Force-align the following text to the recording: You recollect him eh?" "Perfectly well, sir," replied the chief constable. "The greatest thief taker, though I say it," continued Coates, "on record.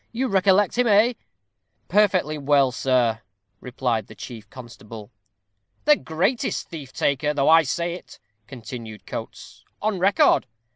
You 0.11 0.29
recollect 0.29 0.79
him 0.79 0.87
eh?" 0.87 1.13
"Perfectly 1.87 2.39
well, 2.39 2.71
sir," 2.71 3.21
replied 3.59 4.07
the 4.07 4.15
chief 4.15 4.49
constable. 4.49 5.11
"The 5.85 5.95
greatest 5.95 6.69
thief 6.69 6.91
taker, 6.91 7.35
though 7.35 7.49
I 7.49 7.61
say 7.61 7.93
it," 7.93 8.17
continued 8.47 9.05
Coates, 9.05 9.63
"on 9.79 9.99
record. 9.99 10.47